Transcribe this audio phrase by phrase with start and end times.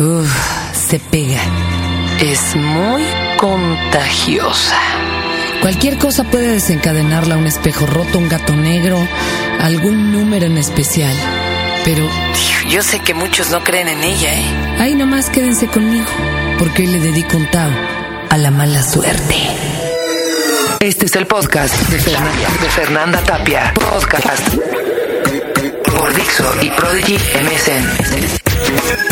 [0.00, 0.30] uf,
[0.72, 1.40] se pega.
[2.20, 3.02] Es muy
[3.38, 4.78] contagiosa.
[5.60, 8.98] Cualquier cosa puede desencadenarla, un espejo roto, un gato negro,
[9.60, 11.14] algún número en especial.
[11.84, 12.08] Pero
[12.68, 14.44] Yo sé que muchos no creen en ella, ¿eh?
[14.78, 16.06] ahí nomás quédense conmigo,
[16.58, 17.70] porque hoy le dedico un Tao
[18.30, 19.36] a la mala suerte.
[20.80, 23.72] Este es el podcast de Fernanda, de Fernanda Tapia.
[23.74, 24.48] Podcast
[25.84, 29.11] por Dixo y Prodigy MSN.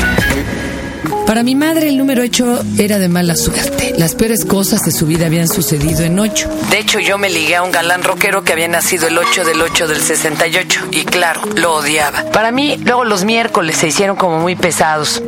[1.30, 3.95] Para mi madre el número 8 era de mala suerte.
[3.97, 6.51] Las peores cosas de su vida habían sucedido en 8.
[6.71, 9.62] De hecho, yo me ligué a un galán rockero que había nacido el 8 del
[9.62, 10.88] 8 del 68.
[10.91, 12.24] Y claro, lo odiaba.
[12.33, 15.23] Para mí, luego los miércoles se hicieron como muy pesados.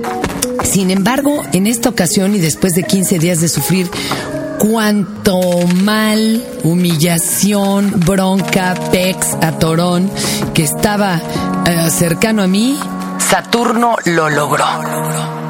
[0.65, 3.89] Sin embargo, en esta ocasión y después de 15 días de sufrir
[4.59, 5.39] cuanto
[5.85, 10.11] mal, humillación, bronca, pex, atorón
[10.53, 11.23] que estaba
[11.65, 12.77] eh, cercano a mí,
[13.21, 15.42] Saturno lo logró.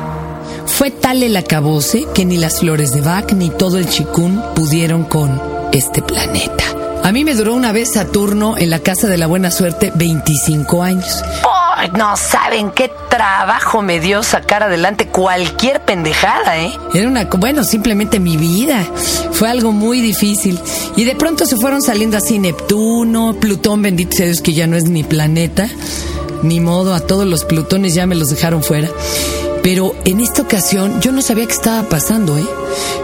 [0.83, 5.05] Fue tal el acabose que ni las flores de Bach ni todo el chikun pudieron
[5.05, 6.65] con este planeta.
[7.05, 10.83] A mí me duró una vez Saturno en la casa de la buena suerte 25
[10.83, 11.23] años.
[11.97, 16.73] No saben qué trabajo me dio sacar adelante cualquier pendejada, ¿eh?
[16.93, 18.85] Era una, bueno, simplemente mi vida.
[19.31, 20.59] Fue algo muy difícil.
[20.97, 24.77] Y de pronto se fueron saliendo así Neptuno, Plutón, bendito sea Dios que ya no
[24.77, 25.69] es ni planeta.
[26.43, 28.89] Ni modo, a todos los Plutones ya me los dejaron fuera.
[29.63, 32.47] Pero en esta ocasión yo no sabía qué estaba pasando, ¿eh?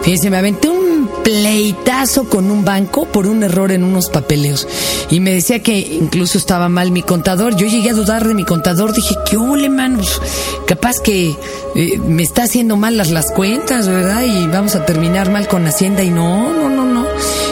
[0.01, 4.67] Fíjense, me aventé un pleitazo con un banco por un error en unos papeleos.
[5.09, 7.55] Y me decía que incluso estaba mal mi contador.
[7.55, 8.93] Yo llegué a dudar de mi contador.
[8.93, 10.21] Dije, ¿qué ole, manos?
[10.67, 11.35] Capaz que
[11.75, 14.23] eh, me está haciendo mal las, las cuentas, ¿verdad?
[14.23, 16.03] Y vamos a terminar mal con Hacienda.
[16.03, 17.05] Y no, no, no, no.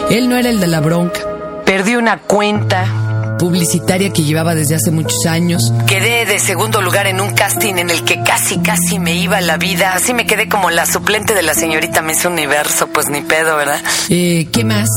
[0.09, 1.21] Él no era el de la bronca.
[1.66, 3.06] Perdí una cuenta.
[3.38, 5.71] Publicitaria que llevaba desde hace muchos años.
[5.85, 9.57] Quedé de segundo lugar en un casting en el que casi, casi me iba la
[9.57, 9.93] vida.
[9.93, 12.88] Así me quedé como la suplente de la señorita Miss Universo.
[12.88, 13.80] Pues ni pedo, ¿verdad?
[14.09, 14.89] Eh, ¿Qué más?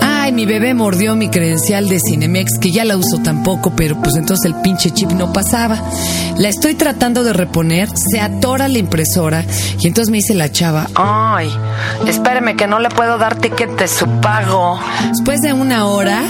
[0.00, 4.16] Ay, mi bebé mordió mi credencial de Cinemex, que ya la uso tampoco, pero pues
[4.16, 5.82] entonces el pinche chip no pasaba.
[6.38, 9.44] La estoy tratando de reponer, se atora la impresora
[9.78, 11.48] y entonces me dice la chava, Ay,
[12.06, 14.80] espéreme que no le puedo dar ticket de su pago.
[15.10, 16.22] después de una hora,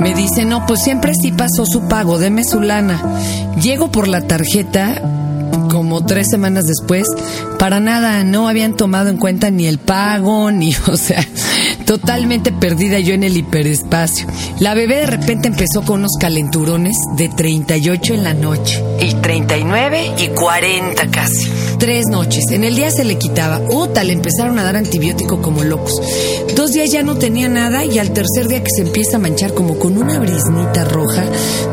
[0.00, 3.02] me dice, no, pues siempre sí pasó su pago, deme su lana.
[3.60, 5.00] Llego por la tarjeta
[5.70, 7.08] como tres semanas después,
[7.58, 11.26] para nada, no habían tomado en cuenta ni el pago, ni, o sea,
[11.86, 14.26] totalmente perdida yo en el hiperespacio.
[14.58, 18.82] La bebé de repente empezó con unos calenturones de 38 en la noche.
[19.00, 21.50] Y 39 y 40 casi.
[21.78, 22.44] Tres noches.
[22.50, 23.60] En el día se le quitaba.
[23.70, 25.94] Uta, le empezaron a dar antibiótico como locos.
[26.54, 29.54] Dos días ya no tenía nada y al tercer día que se empieza a manchar
[29.54, 31.24] como con una brisnita roja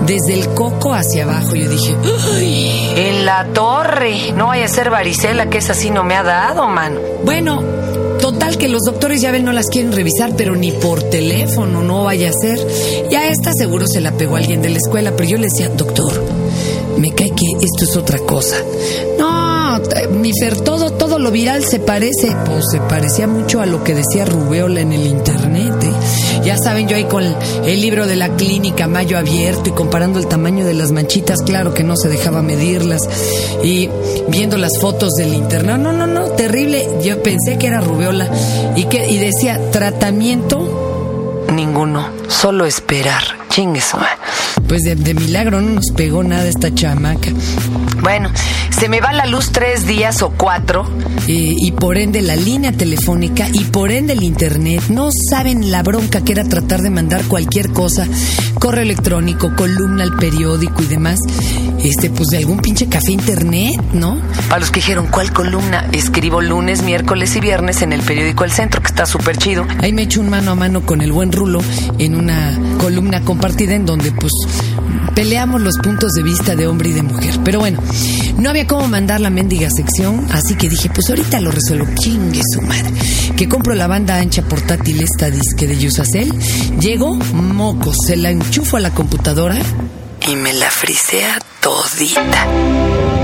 [0.05, 1.55] desde el coco hacia abajo.
[1.55, 1.95] Yo dije,
[2.33, 2.93] "Ay".
[2.95, 4.33] En la torre.
[4.35, 6.99] No vaya a ser varicela, que esa sí no me ha dado, mano.
[7.23, 7.61] bueno,
[8.21, 12.05] total que los doctores ya ven no las quieren revisar, pero ni por teléfono, no
[12.05, 12.59] vaya a ser.
[13.09, 15.67] Y a esta seguro se la pegó alguien de la escuela, pero yo le decía,
[15.69, 16.13] doctor,
[16.97, 18.55] me cae que esto es otra cosa.
[19.17, 19.81] No,
[20.21, 22.35] mi Fer, todo, todo lo viral se parece.
[22.45, 25.73] Pues se parecía mucho a lo que decía Rubeola en el internet.
[25.83, 26.41] ¿eh?
[26.43, 30.27] Ya saben, yo ahí con el, libro de la clínica Mayo abierto y comparando el
[30.27, 33.01] tamaño de las manchitas, claro que no se dejaba medirlas.
[33.63, 33.89] Y
[34.29, 35.77] viendo las fotos del internet.
[35.77, 36.87] No, no, no, terrible.
[37.03, 38.29] Yo pensé que era Rubeola.
[38.75, 40.91] Y, que, y decía, tratamiento
[41.51, 42.09] Ninguno.
[42.29, 43.21] Solo esperar.
[43.49, 43.91] Chingues.
[44.71, 47.29] Pues de, de milagro no nos pegó nada esta chamaca.
[48.01, 48.29] Bueno,
[48.69, 50.89] se me va la luz tres días o cuatro.
[51.27, 54.81] Eh, y por ende la línea telefónica y por ende el internet.
[54.89, 58.07] No saben la bronca que era tratar de mandar cualquier cosa,
[58.59, 61.19] correo electrónico, columna al periódico y demás.
[61.83, 64.21] Este, pues de algún pinche café internet, ¿no?
[64.47, 65.87] Para los que dijeron, ¿cuál columna?
[65.91, 69.65] Escribo lunes, miércoles y viernes en el periódico El Centro, que está súper chido.
[69.81, 71.59] Ahí me echo un mano a mano con el buen Rulo
[71.97, 74.31] en una columna compartida en donde pues
[75.16, 77.35] peleamos los puntos de vista de hombre y de mujer.
[77.44, 77.79] Pero bueno,
[78.37, 81.87] no había cómo mandar la mendiga sección, así que dije, pues ahorita lo resuelvo.
[81.96, 82.91] Chingue su madre.
[83.35, 86.31] Que compro la banda ancha portátil esta disque de Yusacel.
[86.79, 89.58] Llego, moco, se la enchufo a la computadora.
[90.28, 93.21] Y me la frisea todita.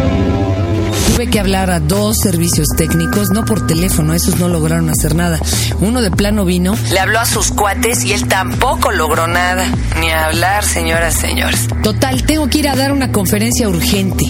[1.18, 5.40] Tuve que hablar a dos servicios técnicos, no por teléfono, esos no lograron hacer nada.
[5.80, 9.66] Uno de plano vino, Le habló a sus cuates y él tampoco logró nada.
[10.00, 11.70] Ni hablar, señoras, señores.
[11.82, 14.26] Total, tengo que ir a dar una conferencia urgente.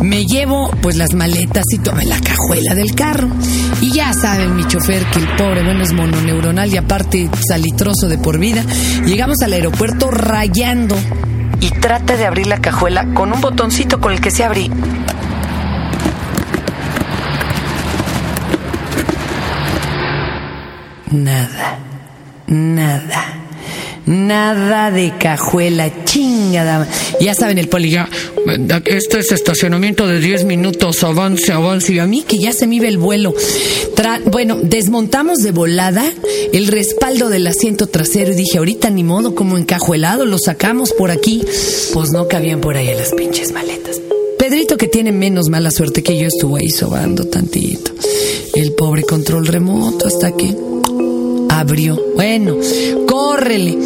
[0.00, 3.28] Me llevo pues las maletas y tomé la cajuela del carro.
[3.82, 8.16] Y ya saben mi chofer que el pobre bueno es mononeuronal y aparte salitroso de
[8.16, 8.64] por vida.
[9.04, 10.96] Llegamos al aeropuerto rayando.
[11.60, 14.70] Y trata de abrir la cajuela con un botoncito con el que se abrí.
[21.10, 21.78] Nada,
[22.46, 23.46] nada.
[24.06, 26.88] Nada de cajuela, chingada.
[27.20, 28.08] Ya saben, el poli ya.
[28.84, 31.92] Este es estacionamiento de 10 minutos, avance, avance.
[31.92, 33.34] Y a mí que ya se me iba el vuelo.
[34.26, 36.04] bueno, desmontamos de volada
[36.52, 41.10] el respaldo del asiento trasero y dije, ahorita ni modo, como encajuelado, lo sacamos por
[41.10, 41.42] aquí.
[41.92, 44.00] Pues no cabían por ahí las pinches maletas.
[44.38, 47.90] Pedrito, que tiene menos mala suerte que yo, estuvo ahí sobando tantito.
[48.54, 50.54] El pobre control remoto hasta que
[51.58, 51.98] abrió.
[52.14, 52.56] Bueno,
[53.06, 53.78] córrele.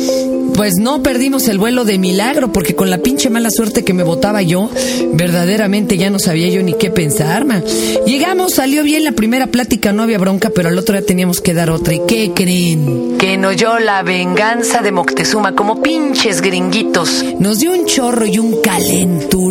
[0.54, 4.02] Pues no perdimos el vuelo de milagro, porque con la pinche mala suerte que me
[4.02, 4.68] botaba yo,
[5.12, 7.64] verdaderamente ya no sabía yo ni qué pensar, man.
[8.06, 11.54] Llegamos, salió bien la primera plática, no había bronca, pero al otro día teníamos que
[11.54, 11.94] dar otra.
[11.94, 13.16] ¿Y qué creen?
[13.16, 17.24] Que nos dio la venganza de Moctezuma, como pinches gringuitos.
[17.38, 18.60] Nos dio un chorro y un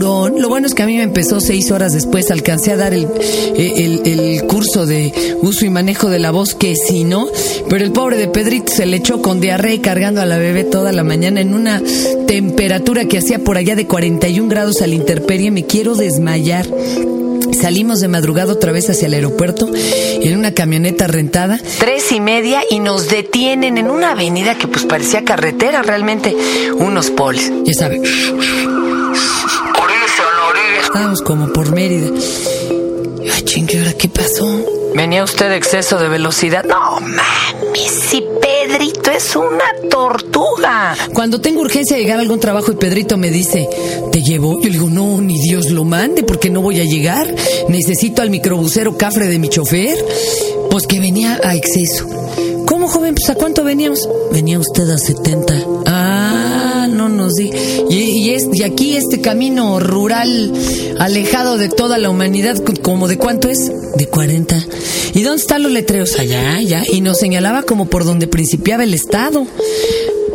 [0.10, 3.08] Lo bueno es que a mí me empezó seis horas después, alcancé a dar el,
[3.56, 7.28] el, el curso de uso y manejo de la voz, que si no,
[7.70, 10.92] pero el pobre de Pedrito se le echó con diarrea cargando a la bebé toda
[10.92, 11.82] la mañana en una
[12.28, 15.52] temperatura que hacía por allá de 41 grados al interperie.
[15.52, 16.68] Me quiero desmayar.
[17.52, 21.60] Salimos de madrugada otra vez hacia el aeropuerto en una camioneta rentada.
[21.80, 26.36] Tres y media y nos detienen en una avenida que pues parecía carretera realmente.
[26.78, 27.52] Unos polis.
[27.66, 28.02] Ya saben.
[30.90, 32.10] Estábamos como por Mérida.
[33.32, 34.66] Ay, chingue, ¿ahora qué pasó?
[34.96, 36.64] ¿Venía usted de exceso de velocidad?
[36.64, 40.98] No, mami, si Pedrito es una tortuga.
[41.14, 43.70] Cuando tengo urgencia de llegar a algún trabajo y Pedrito me dice,
[44.12, 44.60] ¿te llevo?
[44.60, 47.36] Yo le digo, no, ni Dios lo mande, porque no voy a llegar.
[47.68, 49.96] Necesito al microbusero cafre de mi chofer.
[50.72, 52.08] Pues que venía a exceso.
[52.66, 53.14] ¿Cómo, joven?
[53.14, 54.10] Pues a cuánto veníamos?
[54.32, 55.54] Venía usted a 70.
[57.10, 57.50] No nos di.
[57.90, 60.54] Y, es, y aquí este camino rural,
[61.00, 63.72] alejado de toda la humanidad, ¿como de cuánto es?
[63.98, 64.66] De 40.
[65.14, 66.20] ¿Y dónde están los letreros?
[66.20, 66.84] Allá, allá.
[66.92, 69.46] Y nos señalaba como por donde principiaba el estado.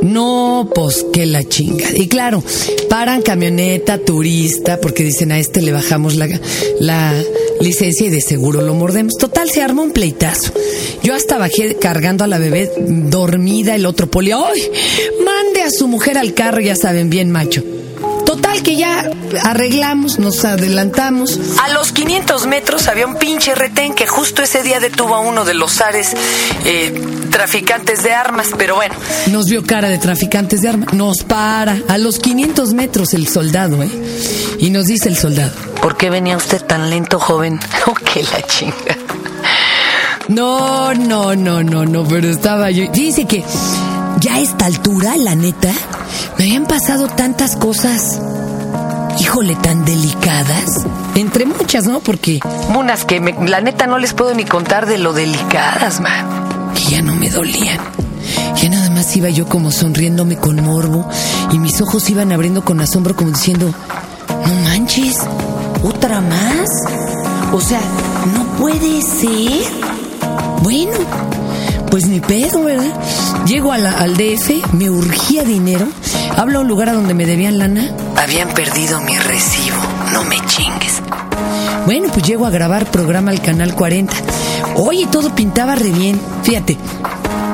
[0.02, 1.88] No, pues que la chinga.
[1.94, 2.42] Y claro,
[2.90, 6.28] paran camioneta, turista, porque dicen a este le bajamos la,
[6.78, 7.14] la
[7.60, 9.14] licencia y de seguro lo mordemos.
[9.14, 10.52] Total, se arma un pleitazo.
[11.02, 14.70] Yo hasta bajé cargando a la bebé dormida, el otro poli, ¡ay!
[15.24, 17.62] Mande a su mujer al carro, ya saben bien, macho.
[18.26, 19.10] Total que ya
[19.42, 21.38] arreglamos, nos adelantamos.
[21.62, 25.44] A los 500 metros había un pinche retén que justo ese día detuvo a uno
[25.44, 26.14] de los ares
[26.64, 26.92] eh,
[27.30, 28.94] traficantes de armas, pero bueno.
[29.30, 33.82] Nos vio cara de traficantes de armas, nos para a los 500 metros el soldado,
[33.82, 33.90] ¿eh?
[34.58, 37.60] Y nos dice el soldado, ¿por qué venía usted tan lento, joven?
[37.86, 38.96] Oh, que la chinga.
[40.28, 42.90] No, no, no, no, no, pero estaba yo.
[42.90, 43.44] Dice que
[44.44, 45.72] esta altura, la neta,
[46.36, 48.20] me habían pasado tantas cosas,
[49.18, 50.84] híjole, tan delicadas.
[51.14, 52.00] Entre muchas, ¿no?
[52.00, 52.40] Porque
[52.76, 56.72] unas que la neta no les puedo ni contar de lo delicadas, man.
[56.74, 57.78] Que ya no me dolían.
[58.56, 61.08] Ya nada más iba yo como sonriéndome con morbo
[61.50, 63.72] y mis ojos iban abriendo con asombro como diciendo,
[64.28, 65.20] no manches,
[65.82, 66.68] otra más.
[67.52, 67.80] O sea,
[68.34, 69.64] no puede ser.
[70.62, 70.92] Bueno,
[71.94, 72.92] pues ni pedo, ¿verdad?
[73.46, 75.86] Llego al DF, me urgía dinero,
[76.36, 77.88] hablo a un lugar a donde me debían lana.
[78.16, 79.76] Habían perdido mi recibo,
[80.12, 81.00] no me chingues.
[81.86, 84.12] Bueno, pues llego a grabar programa al Canal 40.
[84.74, 86.20] Oye, todo pintaba re bien.
[86.42, 86.76] Fíjate,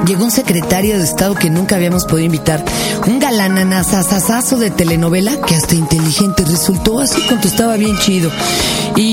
[0.07, 2.65] llegó un secretario de Estado que nunca habíamos podido invitar,
[3.07, 8.31] un galananazazazo de telenovela que hasta inteligente resultó, así contestaba bien chido.
[8.97, 9.10] Y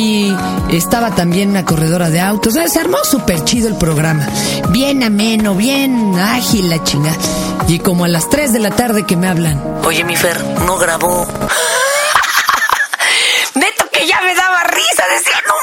[0.71, 4.27] estaba también una corredora de autos, se armó súper chido el programa,
[4.69, 7.15] bien ameno, bien ágil la chinga.
[7.67, 10.77] Y como a las 3 de la tarde que me hablan, oye mi Fer, no
[10.77, 11.27] grabó.
[13.55, 15.53] Neto que ya me daba risa, decía, no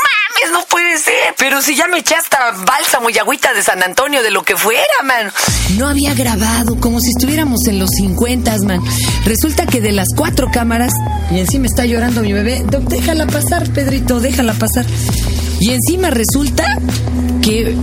[0.50, 0.60] no
[0.94, 1.34] puede ser.
[1.38, 4.56] Pero si ya me eché hasta bálsamo y agüita de San Antonio, de lo que
[4.56, 5.32] fuera, man.
[5.76, 8.80] No había grabado, como si estuviéramos en los 50, man.
[9.24, 10.92] Resulta que de las cuatro cámaras,
[11.30, 14.86] y encima está llorando mi bebé, déjala pasar, Pedrito, déjala pasar.
[15.60, 16.64] Y encima resulta
[17.42, 17.76] que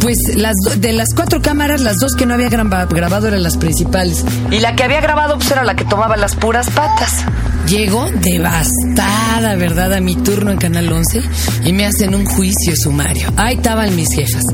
[0.00, 4.24] pues las de las cuatro cámaras, las dos que no había grabado eran las principales.
[4.50, 7.24] Y la que había grabado pues era la que tomaba las puras patas.
[7.66, 9.94] Llego devastada, ¿verdad?
[9.94, 11.22] A mi turno en Canal 11
[11.64, 13.32] y me hacen un juicio sumario.
[13.36, 14.44] Ahí estaban mis jefas,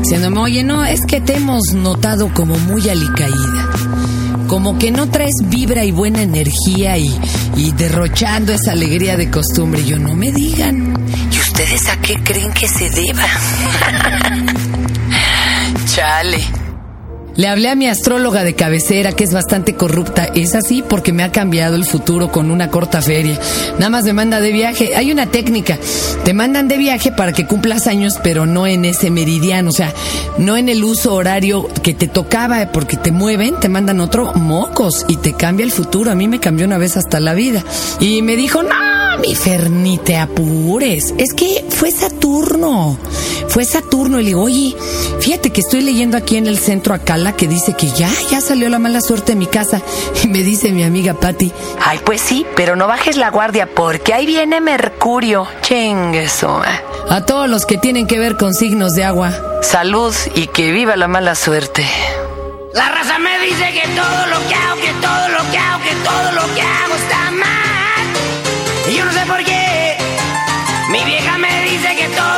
[0.00, 3.68] diciéndome, oye, no, es que te hemos notado como muy alicaída.
[4.46, 7.14] Como que no traes vibra y buena energía y,
[7.56, 9.84] y derrochando esa alegría de costumbre.
[9.84, 10.94] Yo no me digan.
[11.30, 13.26] ¿Y ustedes a qué creen que se deba?
[15.86, 16.57] Chale.
[17.38, 20.24] Le hablé a mi astróloga de cabecera, que es bastante corrupta.
[20.24, 23.38] Es así porque me ha cambiado el futuro con una corta feria.
[23.74, 24.96] Nada más me manda de viaje.
[24.96, 25.78] Hay una técnica.
[26.24, 29.70] Te mandan de viaje para que cumplas años, pero no en ese meridiano.
[29.70, 29.94] O sea,
[30.38, 35.04] no en el uso horario que te tocaba, porque te mueven, te mandan otro mocos
[35.06, 36.10] y te cambia el futuro.
[36.10, 37.62] A mí me cambió una vez hasta la vida.
[38.00, 38.87] Y me dijo, no,
[39.20, 41.14] mi Ferni, te apures.
[41.18, 42.98] Es que fue Saturno.
[43.48, 44.20] Fue Saturno.
[44.20, 44.76] Y le digo, oye,
[45.20, 48.68] fíjate que estoy leyendo aquí en el centro Acala que dice que ya, ya salió
[48.68, 49.82] la mala suerte de mi casa.
[50.22, 54.14] Y me dice mi amiga Patti, Ay, pues sí, pero no bajes la guardia porque
[54.14, 55.46] ahí viene Mercurio.
[55.62, 56.60] Chingueso.
[57.08, 59.32] a todos los que tienen que ver con signos de agua.
[59.62, 61.86] Salud y que viva la mala suerte.
[62.74, 65.94] La raza me dice que todo lo que hago, que todo lo que hago, que
[66.04, 67.77] todo lo que hago está mal.
[68.88, 69.96] Y yo no sé por qué.
[70.90, 72.37] Mi vieja me dice que todo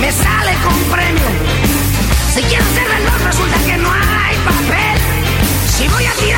[0.00, 1.28] Me sale con premio.
[2.34, 4.98] Si quiero ser veloz, resulta que no hay papel.
[5.76, 6.37] Si voy a tirar